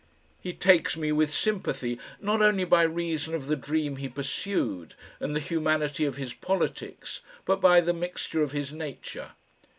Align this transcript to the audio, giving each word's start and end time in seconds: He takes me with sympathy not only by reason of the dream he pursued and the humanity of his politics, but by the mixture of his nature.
He 0.39 0.53
takes 0.53 0.97
me 0.97 1.11
with 1.11 1.31
sympathy 1.31 1.99
not 2.19 2.41
only 2.41 2.63
by 2.63 2.81
reason 2.81 3.35
of 3.35 3.45
the 3.45 3.55
dream 3.55 3.97
he 3.97 4.09
pursued 4.09 4.95
and 5.19 5.35
the 5.35 5.39
humanity 5.39 6.05
of 6.05 6.17
his 6.17 6.33
politics, 6.33 7.21
but 7.45 7.61
by 7.61 7.81
the 7.81 7.93
mixture 7.93 8.41
of 8.41 8.51
his 8.51 8.73
nature. 8.73 9.33